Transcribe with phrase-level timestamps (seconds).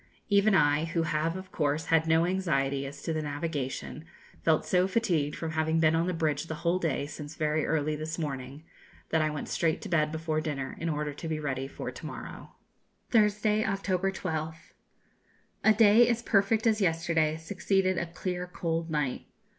[0.29, 4.03] Even I, who have of course had no anxiety as to the navigation,
[4.43, 7.95] felt so fatigued from having been on the bridge the whole day since very early
[7.95, 8.63] this morning,
[9.11, 12.05] that I went straight to bed before dinner, in order to be ready for to
[12.07, 12.55] morrow.
[13.13, 14.73] [Illustration: Indian Reach] Thursday, October 12th.
[15.65, 19.27] A day as perfect as yesterday succeeded a clear cold night.